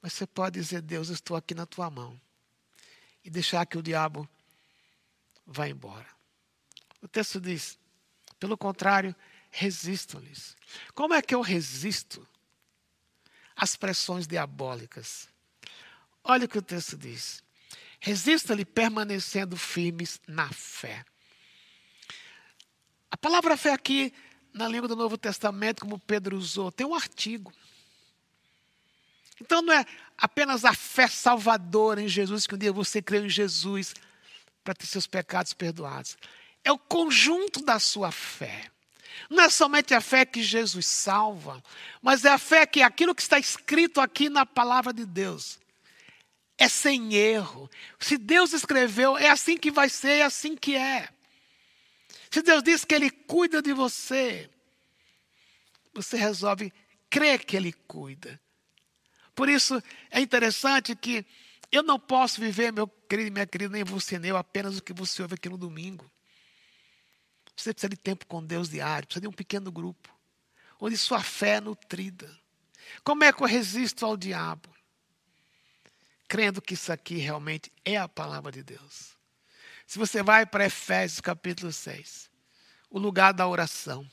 [0.00, 2.20] Mas você pode dizer: Deus, eu estou aqui na tua mão.
[3.24, 4.28] E deixar que o diabo
[5.46, 6.06] vá embora.
[7.00, 7.78] O texto diz:
[8.38, 9.14] pelo contrário,
[9.50, 10.56] resistam-lhes.
[10.94, 12.26] Como é que eu resisto
[13.54, 15.28] às pressões diabólicas?
[16.24, 17.42] Olha o que o texto diz.
[18.00, 21.04] Resista-lhe permanecendo firmes na fé.
[23.10, 24.12] A palavra fé aqui
[24.52, 27.52] na língua do Novo Testamento, como Pedro usou, tem um artigo.
[29.40, 29.84] Então não é
[30.16, 33.94] apenas a fé salvadora em Jesus, que um dia você creu em Jesus
[34.62, 36.16] para ter seus pecados perdoados.
[36.64, 38.70] É o conjunto da sua fé.
[39.28, 41.62] Não é somente a fé que Jesus salva,
[42.00, 45.58] mas é a fé que aquilo que está escrito aqui na palavra de Deus
[46.58, 47.68] é sem erro.
[47.98, 51.08] Se Deus escreveu, é assim que vai ser, é assim que é.
[52.30, 54.48] Se Deus diz que Ele cuida de você,
[55.92, 56.72] você resolve
[57.10, 58.40] crer que Ele cuida.
[59.34, 61.24] Por isso é interessante que
[61.70, 64.82] eu não posso viver, meu querido e minha querida, nem você nem eu, apenas o
[64.82, 66.10] que você ouve aqui no domingo.
[67.56, 70.14] Você precisa de tempo com Deus diário, precisa de um pequeno grupo,
[70.80, 72.30] onde sua fé é nutrida.
[73.02, 74.68] Como é que eu resisto ao diabo?
[76.28, 79.16] Crendo que isso aqui realmente é a palavra de Deus.
[79.86, 82.30] Se você vai para Efésios capítulo 6,
[82.90, 84.08] o lugar da oração.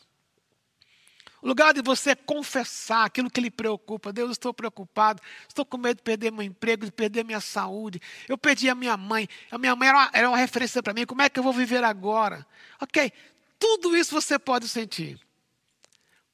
[1.42, 4.12] O lugar de você confessar aquilo que lhe preocupa.
[4.12, 8.02] Deus, estou preocupado, estou com medo de perder meu emprego, de perder minha saúde.
[8.28, 9.28] Eu perdi a minha mãe.
[9.50, 11.06] A minha mãe era uma, era uma referência para mim.
[11.06, 12.46] Como é que eu vou viver agora?
[12.82, 13.12] Ok,
[13.58, 15.20] tudo isso você pode sentir.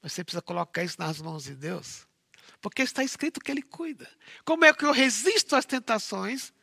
[0.01, 2.07] Mas você precisa colocar isso nas mãos de Deus.
[2.61, 4.09] Porque está escrito que Ele cuida.
[4.43, 6.53] Como é que eu resisto às tentações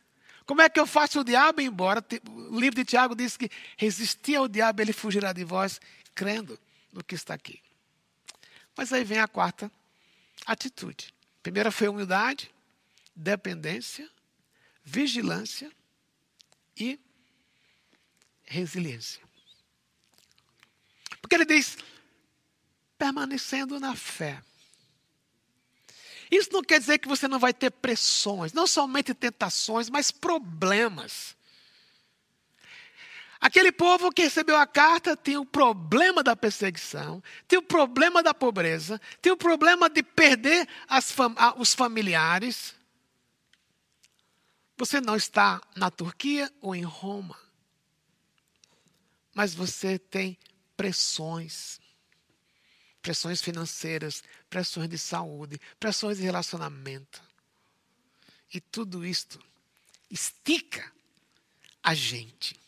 [0.45, 2.03] como é que eu faço o diabo ir embora?
[2.49, 5.79] O livro de Tiago diz que resistir ao diabo, ele fugirá de vós,
[6.13, 6.59] crendo
[6.91, 7.61] no que está aqui.
[8.75, 9.71] Mas aí vem a quarta
[10.45, 11.13] atitude.
[11.39, 12.51] A primeira foi humildade,
[13.15, 14.09] dependência,
[14.83, 15.71] vigilância
[16.75, 16.99] e
[18.43, 19.21] resiliência.
[21.21, 21.77] Porque ele diz,
[22.97, 24.43] permanecendo na fé.
[26.31, 31.35] Isso não quer dizer que você não vai ter pressões, não somente tentações, mas problemas.
[33.43, 38.33] Aquele povo que recebeu a carta tem o problema da perseguição, tem o problema da
[38.33, 40.65] pobreza, tem o problema de perder
[41.01, 42.73] fam os familiares.
[44.77, 47.37] Você não está na Turquia ou em Roma,
[49.35, 50.39] mas você tem
[50.77, 51.81] pressões
[53.01, 57.21] pressões financeiras, pressões de saúde, pressões de relacionamento.
[58.53, 59.37] E tudo isto
[60.09, 60.89] estica
[61.83, 62.63] a gente.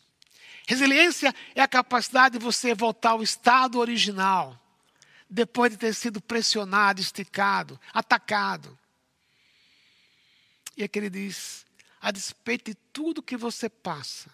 [0.68, 4.60] Resiliência é a capacidade de você voltar ao estado original,
[5.30, 8.78] depois de ter sido pressionado, esticado, atacado.
[10.76, 11.66] E aqui ele diz:
[12.02, 14.30] a despeito de tudo que você passa,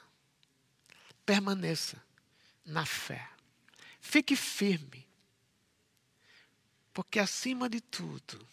[1.25, 2.01] permaneça
[2.65, 3.27] na fé.
[3.99, 5.07] Fique firme.
[6.93, 8.45] Porque acima de tudo,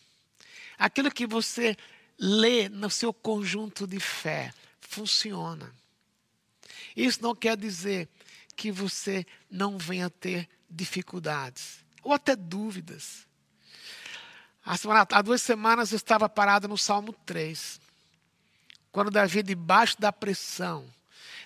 [0.78, 1.76] aquilo que você
[2.16, 5.72] lê no seu conjunto de fé funciona.
[6.98, 8.08] Isso não quer dizer
[8.56, 13.24] que você não venha ter dificuldades ou até dúvidas.
[14.64, 17.80] Há, semana, há duas semanas eu estava parado no Salmo 3.
[18.90, 20.84] quando Davi, debaixo da pressão,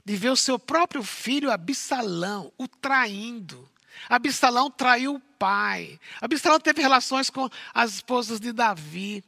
[0.03, 3.69] de ver o seu próprio filho Absalão o traindo.
[4.09, 6.01] Absalão traiu o pai.
[6.19, 9.23] Absalão teve relações com as esposas de Davi.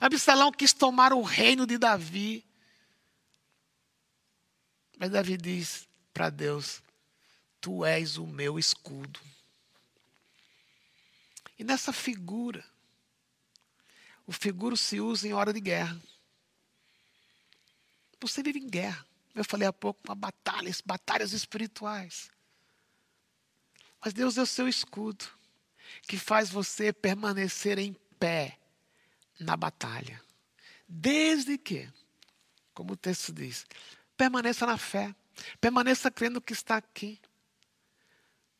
[0.00, 2.47] Absalão quis tomar o reino de Davi.
[4.98, 6.82] Mas Davi diz para Deus:
[7.60, 9.20] Tu és o meu escudo.
[11.56, 12.64] E nessa figura,
[14.26, 16.00] o figuro se usa em hora de guerra.
[18.20, 19.06] Você vive em guerra.
[19.34, 22.30] Eu falei há pouco, uma batalha, batalhas espirituais.
[24.04, 25.24] Mas Deus é o seu escudo,
[26.02, 28.58] que faz você permanecer em pé
[29.38, 30.20] na batalha.
[30.88, 31.88] Desde que,
[32.74, 33.66] como o texto diz,
[34.18, 35.14] permaneça na fé,
[35.60, 37.20] permaneça crendo que está aqui.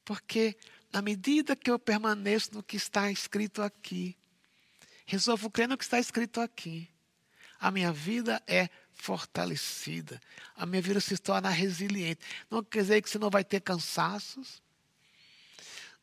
[0.05, 0.57] Porque
[0.93, 4.17] na medida que eu permaneço no que está escrito aqui,
[5.05, 6.89] resolvo crer no que está escrito aqui,
[7.59, 10.21] a minha vida é fortalecida,
[10.55, 12.25] a minha vida se torna resiliente.
[12.49, 14.63] Não quer dizer que você não vai ter cansaços,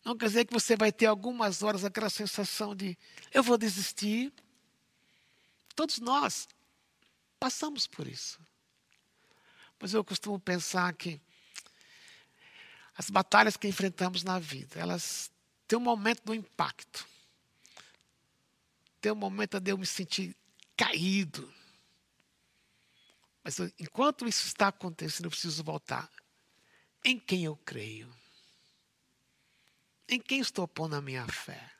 [0.04, 2.98] não quer dizer que você vai ter algumas horas aquela sensação de
[3.34, 4.32] eu vou desistir.
[5.76, 6.48] Todos nós
[7.40, 8.40] passamos por isso.
[9.80, 11.22] Mas eu costumo pensar que
[12.98, 15.32] as batalhas que enfrentamos na vida, elas
[15.68, 17.06] têm um momento do impacto.
[19.02, 20.36] Tem um momento de eu me sentir
[20.78, 21.54] caído.
[23.44, 26.10] Mas enquanto isso está acontecendo, eu preciso voltar.
[27.04, 28.12] Em quem eu creio?
[30.08, 31.72] Em quem estou pondo a minha fé?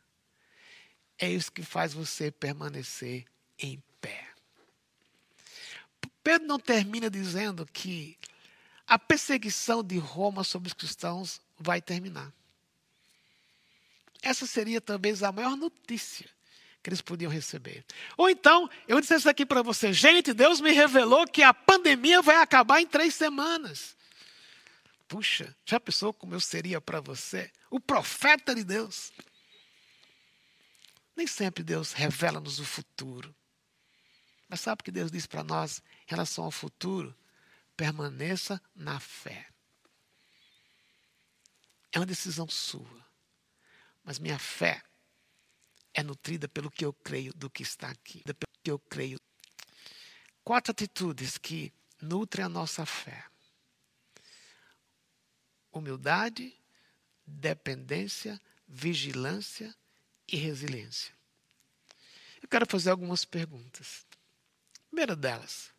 [1.18, 3.26] É isso que faz você permanecer
[3.58, 3.82] em.
[6.24, 8.18] Pedro não termina dizendo que
[8.88, 12.32] a perseguição de Roma sobre os cristãos vai terminar.
[14.22, 16.28] Essa seria talvez a maior notícia
[16.82, 17.84] que eles podiam receber.
[18.16, 22.22] Ou então, eu disse isso aqui para você, gente, Deus me revelou que a pandemia
[22.22, 23.96] vai acabar em três semanas.
[25.08, 27.52] Puxa, já pensou como eu seria para você?
[27.70, 29.12] O profeta de Deus.
[31.16, 33.34] Nem sempre Deus revela-nos o futuro.
[34.56, 37.14] Mas sabe o que Deus diz para nós em relação ao futuro?
[37.76, 39.50] Permaneça na fé.
[41.92, 43.06] É uma decisão sua.
[44.02, 44.82] Mas minha fé
[45.94, 49.20] é nutrida pelo que eu creio do que está aqui, pelo que eu creio.
[50.42, 53.26] Quatro atitudes que nutrem a nossa fé:
[55.70, 56.58] humildade,
[57.28, 59.76] dependência, vigilância
[60.26, 61.14] e resiliência.
[62.42, 64.06] Eu quero fazer algumas perguntas.
[64.96, 65.74] Primeira delas,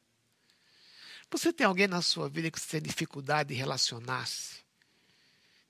[1.31, 4.57] você tem alguém na sua vida que você tem dificuldade de relacionar-se,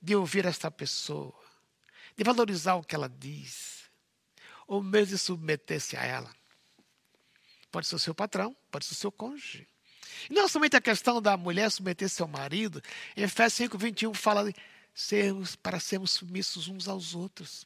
[0.02, 1.32] de ouvir esta pessoa,
[2.16, 3.84] de valorizar o que ela diz,
[4.66, 6.34] ou mesmo de submeter-se a ela?
[7.70, 9.68] Pode ser o seu patrão, pode ser o seu cônjuge.
[10.28, 12.82] E não somente a questão da mulher submeter-se ao marido,
[13.16, 14.58] em Efésios 5, 21 fala de
[14.92, 17.64] sermos, para sermos submissos uns aos outros.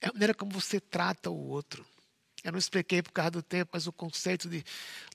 [0.00, 1.86] É a maneira como você trata o outro.
[2.44, 4.62] Eu não expliquei por causa do tempo, mas o conceito de,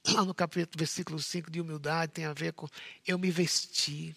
[0.07, 2.67] lá no capítulo, versículo 5, de humildade tem a ver com
[3.05, 4.15] eu me vestir.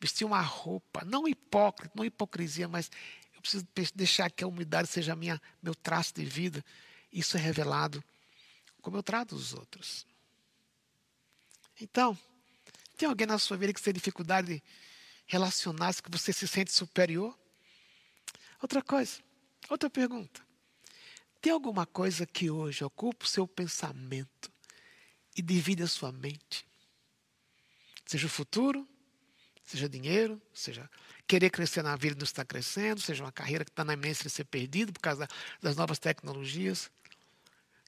[0.00, 2.90] Vestir uma roupa, não hipócrita, não hipocrisia, mas
[3.34, 6.64] eu preciso deixar que a humildade seja minha, meu traço de vida.
[7.12, 8.02] Isso é revelado
[8.80, 10.06] como eu trato os outros.
[11.78, 12.18] Então,
[12.96, 14.62] tem alguém na sua vida que tem dificuldade de
[15.26, 17.38] relacionar-se, que você se sente superior?
[18.60, 19.20] Outra coisa,
[19.68, 20.51] outra pergunta.
[21.42, 24.48] Tem alguma coisa que hoje ocupa o seu pensamento
[25.36, 26.64] e divide a sua mente?
[28.06, 28.88] Seja o futuro,
[29.64, 30.88] seja dinheiro, seja
[31.26, 34.22] querer crescer na vida e não está crescendo, seja uma carreira que está na iminência
[34.22, 35.26] de ser perdida por causa
[35.60, 36.88] das novas tecnologias.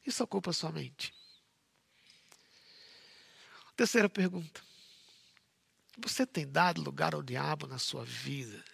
[0.05, 1.15] Isso ocupa a sua mente.
[3.77, 4.61] Terceira pergunta.
[5.99, 8.65] Você tem dado lugar ao diabo na sua vida?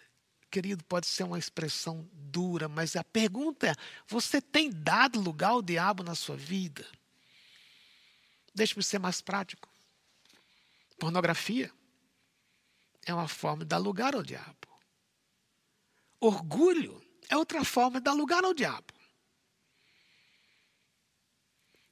[0.51, 5.61] Querido, pode ser uma expressão dura, mas a pergunta é: você tem dado lugar ao
[5.61, 6.85] diabo na sua vida?
[8.53, 9.69] Deixe-me ser mais prático.
[10.99, 11.71] Pornografia
[13.05, 14.67] é uma forma de dar lugar ao diabo.
[16.19, 18.93] Orgulho é outra forma de dar lugar ao diabo.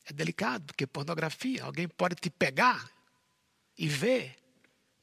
[0.06, 2.92] É delicado, porque pornografia, alguém pode te pegar
[3.78, 4.36] e ver,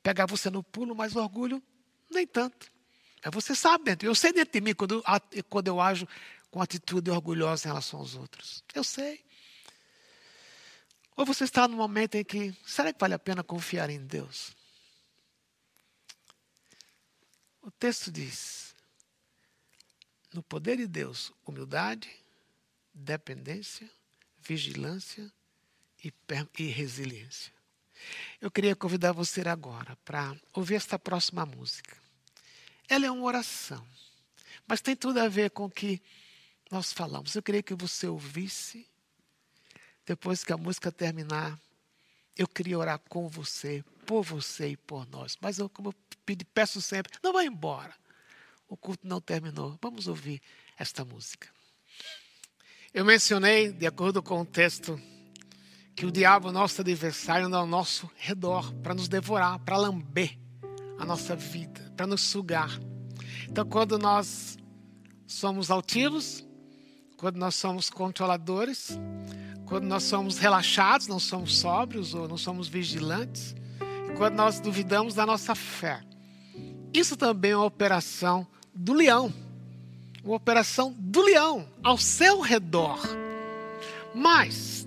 [0.02, 1.62] pegar você no pulo, mas orgulho,
[2.10, 2.75] nem tanto.
[3.26, 3.96] É você sabe.
[4.02, 5.02] Eu sei dentro de mim quando,
[5.50, 6.06] quando eu ajo
[6.48, 8.62] com atitude orgulhosa em relação aos outros.
[8.72, 9.26] Eu sei.
[11.16, 14.54] Ou você está num momento em que, será que vale a pena confiar em Deus?
[17.60, 18.76] O texto diz:
[20.32, 22.08] no poder de Deus, humildade,
[22.94, 23.90] dependência,
[24.38, 25.32] vigilância
[26.04, 26.14] e,
[26.60, 27.52] e resiliência.
[28.40, 32.05] Eu queria convidar você agora para ouvir esta próxima música.
[32.88, 33.86] Ela é uma oração,
[34.66, 36.00] mas tem tudo a ver com o que
[36.70, 37.34] nós falamos.
[37.34, 38.86] Eu queria que você ouvisse.
[40.04, 41.58] Depois que a música terminar,
[42.36, 45.36] eu queria orar com você, por você e por nós.
[45.40, 45.94] Mas eu, como eu
[46.54, 47.94] peço sempre, não vá embora.
[48.68, 49.76] O culto não terminou.
[49.82, 50.40] Vamos ouvir
[50.78, 51.48] esta música.
[52.94, 55.00] Eu mencionei, de acordo com o texto,
[55.94, 60.38] que o diabo, nosso adversário, anda ao nosso redor para nos devorar, para lamber
[60.98, 62.70] a nossa vida, para nos sugar.
[63.48, 64.56] Então, quando nós
[65.26, 66.46] somos altivos,
[67.16, 68.98] quando nós somos controladores,
[69.66, 73.54] quando nós somos relaxados, não somos sóbrios ou não somos vigilantes,
[74.16, 76.02] quando nós duvidamos da nossa fé.
[76.92, 79.32] Isso também é uma operação do leão.
[80.24, 82.98] Uma operação do leão ao seu redor.
[84.14, 84.86] Mas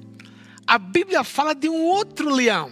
[0.66, 2.72] a Bíblia fala de um outro leão.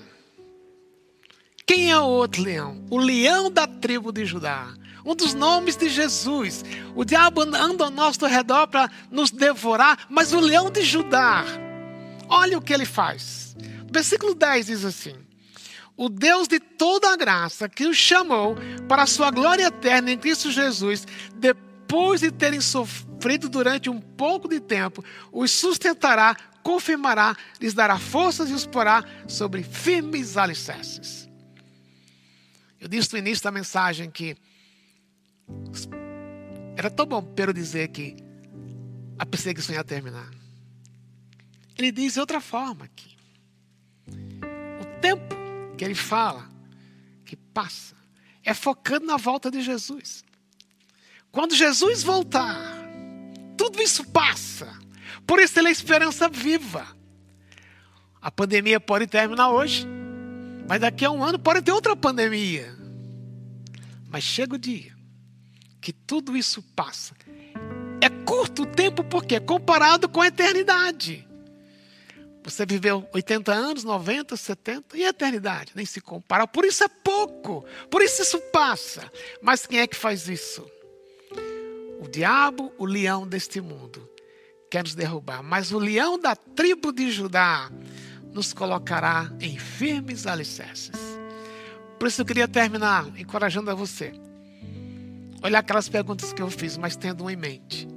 [1.67, 2.83] Quem é o outro leão?
[2.89, 4.73] O leão da tribo de Judá
[5.07, 6.65] um dos nomes de Jesus.
[6.93, 11.45] O diabo anda ao nosso redor para nos devorar, mas o leão de Judá,
[12.27, 13.55] olha o que ele faz.
[13.89, 15.15] O versículo 10 diz assim:
[15.95, 18.57] O Deus de toda a graça que os chamou
[18.89, 24.49] para a sua glória eterna em Cristo Jesus, depois de terem sofrido durante um pouco
[24.49, 25.01] de tempo,
[25.31, 31.26] os sustentará, confirmará, lhes dará forças e os porá sobre firmes alicerces.
[32.87, 34.37] Eu disse no início da mensagem que
[36.77, 38.15] era tão bom Pedro dizer que
[39.19, 40.31] a perseguição ia terminar.
[41.77, 43.17] Ele diz de outra forma aqui.
[44.79, 45.35] O tempo
[45.77, 46.49] que ele fala
[47.25, 47.93] que passa
[48.41, 50.23] é focando na volta de Jesus.
[51.29, 52.55] Quando Jesus voltar,
[53.57, 54.79] tudo isso passa.
[55.25, 56.87] Por isso ele é esperança viva.
[58.21, 59.85] A pandemia pode terminar hoje,
[60.69, 62.76] mas daqui a um ano pode ter outra pandemia.
[64.17, 64.97] Mas chega o dia
[65.79, 67.13] que tudo isso passa.
[68.01, 71.27] É curto o tempo porque comparado com a eternidade.
[72.43, 76.47] Você viveu 80 anos, 90, 70 e a eternidade nem se compara.
[76.47, 77.63] Por isso é pouco.
[77.91, 79.03] Por isso isso passa.
[79.39, 80.67] Mas quem é que faz isso?
[82.01, 84.09] O diabo, o leão deste mundo,
[84.71, 85.43] quer nos derrubar.
[85.43, 87.71] Mas o leão da tribo de Judá
[88.33, 91.16] nos colocará em firmes alicerces.
[91.99, 94.13] Por isso eu queria terminar encorajando a você
[95.43, 97.87] Olha aquelas perguntas que eu fiz, mas tendo um em mente.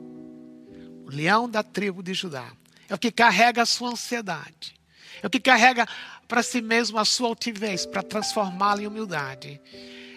[1.04, 2.52] O leão da tribo de Judá
[2.88, 4.74] é o que carrega a sua ansiedade,
[5.22, 5.86] é o que carrega
[6.28, 9.60] para si mesmo a sua altivez, para transformá-la em humildade.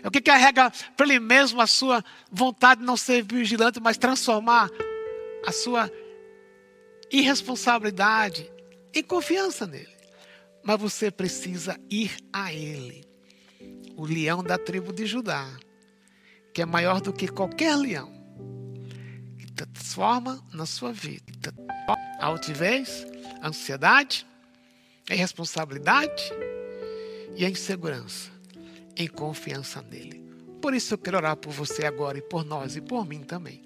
[0.04, 3.98] É o que carrega para ele mesmo a sua vontade de não ser vigilante, mas
[3.98, 4.70] transformar
[5.48, 5.90] a sua
[7.10, 8.52] irresponsabilidade
[8.94, 9.94] em confiança nele.
[10.62, 13.12] Mas você precisa ir a ele.
[13.96, 15.48] O leão da tribo de Judá
[16.54, 18.12] que é maior do que qualquer leão,
[19.39, 21.54] que transforma na sua vida
[22.20, 23.06] a altivez,
[23.41, 24.26] a ansiedade,
[25.10, 26.32] irresponsabilidade
[27.36, 28.30] e a insegurança,
[28.96, 30.24] em confiança nele.
[30.62, 33.64] Por isso eu quero orar por você agora e por nós e por mim também.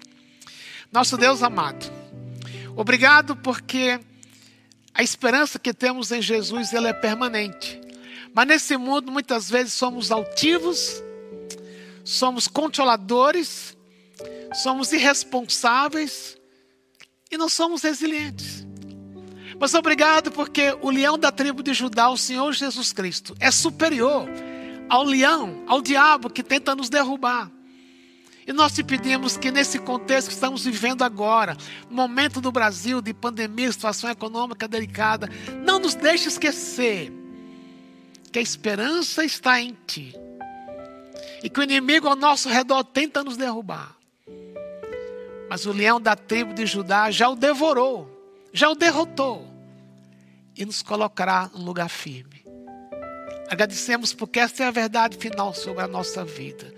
[0.90, 1.84] Nosso Deus amado,
[2.74, 4.00] obrigado porque
[4.94, 7.87] a esperança que temos em Jesus ela é permanente.
[8.34, 11.02] Mas nesse mundo muitas vezes somos altivos
[12.08, 13.76] somos controladores,
[14.54, 16.38] somos irresponsáveis
[17.30, 18.66] e não somos resilientes.
[19.60, 24.26] Mas obrigado porque o leão da tribo de Judá, o Senhor Jesus Cristo, é superior
[24.88, 27.50] ao leão, ao diabo que tenta nos derrubar.
[28.46, 31.54] E nós te pedimos que nesse contexto que estamos vivendo agora,
[31.90, 35.28] momento do Brasil de pandemia, situação econômica delicada,
[35.62, 37.17] não nos deixe esquecer
[38.38, 40.14] que a esperança está em ti
[41.42, 43.96] e que o inimigo ao nosso redor tenta nos derrubar.
[45.50, 48.08] Mas o leão da tribo de Judá já o devorou,
[48.52, 49.44] já o derrotou
[50.56, 52.44] e nos colocará num lugar firme.
[53.50, 56.72] Agradecemos porque esta é a verdade final sobre a nossa vida.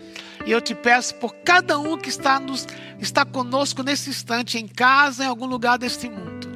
[0.47, 2.67] E eu te peço por cada um que está, nos,
[2.99, 6.49] está conosco nesse instante, em casa, em algum lugar deste mundo.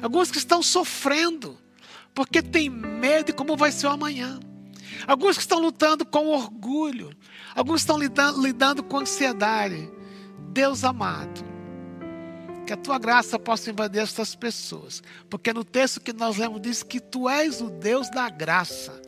[0.00, 1.58] Alguns que estão sofrendo,
[2.14, 4.38] porque tem medo de como vai ser o amanhã.
[5.06, 7.14] Alguns que estão lutando com orgulho.
[7.54, 9.90] Alguns estão lidando, lidando com ansiedade.
[10.50, 11.42] Deus amado,
[12.66, 15.02] que a tua graça possa invadir essas pessoas.
[15.30, 19.00] Porque no texto que nós lemos diz que tu és o Deus da graça.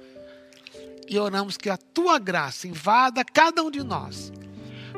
[1.06, 4.32] E oramos que a tua graça invada cada um de nós.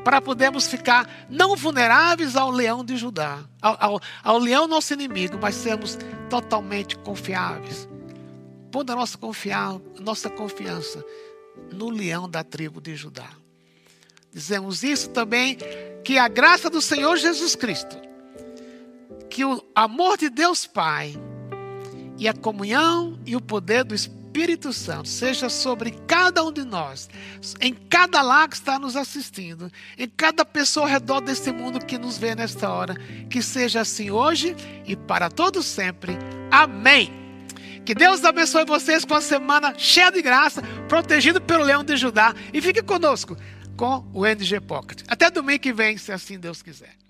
[0.04, 5.36] Para podermos ficar não vulneráveis ao leão de Judá, ao, ao, ao leão nosso inimigo,
[5.42, 5.98] mas sermos
[6.30, 7.88] totalmente confiáveis
[8.70, 11.04] pondo a nossa, confiança, nossa confiança
[11.72, 13.30] no leão da tribo de Judá.
[14.32, 15.56] Dizemos isso também,
[16.04, 17.96] que a graça do Senhor Jesus Cristo,
[19.30, 21.14] que o amor de Deus Pai
[22.18, 27.08] e a comunhão e o poder do Espírito Santo seja sobre cada um de nós,
[27.60, 31.96] em cada lar que está nos assistindo, em cada pessoa ao redor desse mundo que
[31.96, 32.94] nos vê nesta hora,
[33.30, 34.54] que seja assim hoje
[34.84, 36.18] e para todos sempre.
[36.50, 37.25] Amém.
[37.87, 42.34] Que Deus abençoe vocês com a semana cheia de graça, protegido pelo leão de Judá.
[42.53, 43.37] E fique conosco
[43.76, 45.05] com o NG Pocket.
[45.07, 47.05] Até domingo que vem, se assim Deus quiser.